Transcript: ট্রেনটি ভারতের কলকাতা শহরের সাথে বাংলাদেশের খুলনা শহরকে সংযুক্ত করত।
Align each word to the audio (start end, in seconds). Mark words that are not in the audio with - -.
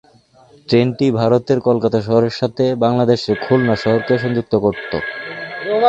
ট্রেনটি 0.67 1.07
ভারতের 1.19 1.59
কলকাতা 1.59 1.99
শহরের 2.01 2.33
সাথে 2.39 2.63
বাংলাদেশের 2.83 3.35
খুলনা 3.43 3.75
শহরকে 3.75 4.13
সংযুক্ত 4.17 4.53
করত। 4.55 4.91